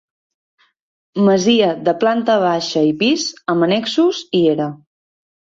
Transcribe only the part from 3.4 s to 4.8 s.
amb annexos i era.